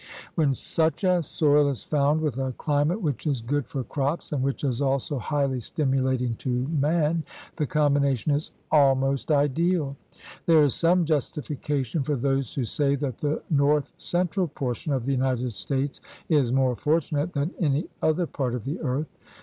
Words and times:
When 0.33 0.55
such 0.55 1.03
a 1.03 1.21
soil 1.21 1.69
is 1.69 1.83
found 1.83 2.21
with 2.21 2.39
a 2.39 2.53
climate 2.53 3.03
which 3.03 3.27
is 3.27 3.39
good 3.39 3.67
for 3.67 3.83
crops 3.83 4.31
and 4.31 4.41
which 4.41 4.63
is 4.63 4.81
also 4.81 5.19
highly 5.19 5.59
stimulating 5.59 6.33
to 6.37 6.67
man, 6.69 7.23
the 7.57 7.67
combination 7.67 8.31
is 8.31 8.49
al 8.71 8.95
most 8.95 9.31
ideal. 9.31 9.95
There 10.47 10.63
is 10.63 10.73
some 10.73 11.05
justification 11.05 12.01
for 12.01 12.15
those 12.15 12.55
who 12.55 12.63
say 12.63 12.95
that 12.95 13.19
the 13.19 13.43
north 13.51 13.93
central 13.99 14.47
portion 14.47 14.91
of 14.91 15.05
the 15.05 15.11
United 15.11 15.53
States 15.53 16.01
is 16.29 16.51
more 16.51 16.75
fortunate 16.75 17.33
than 17.33 17.51
any 17.59 17.85
other 18.01 18.25
part 18.25 18.55
of 18.55 18.63
the 18.63 18.79
earth. 18.79 19.15